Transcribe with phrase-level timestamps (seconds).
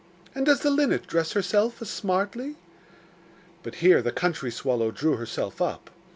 [0.33, 2.55] And does the linnet dress herself as smartly?'
[3.61, 5.91] But here the country swallow drew herself up.